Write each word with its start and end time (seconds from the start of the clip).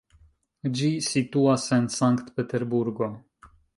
Ĝi 0.77 0.87
situas 1.07 1.65
en 1.77 1.85
Sankt-Peterburgo. 1.97 3.11